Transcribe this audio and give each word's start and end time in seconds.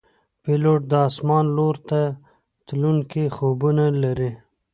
پیلوټ 0.43 0.81
د 0.91 0.93
آسمان 1.07 1.45
لور 1.57 1.75
ته 1.89 2.01
تلونکي 2.67 3.23
خوبونه 3.35 3.85
لري. 4.03 4.31